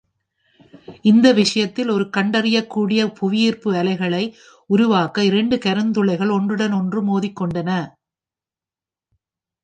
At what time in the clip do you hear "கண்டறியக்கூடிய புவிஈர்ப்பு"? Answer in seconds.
2.17-3.69